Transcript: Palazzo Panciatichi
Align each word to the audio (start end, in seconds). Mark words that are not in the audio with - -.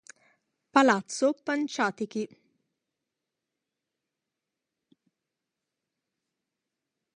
Palazzo 0.73 1.29
Panciatichi 1.45 2.23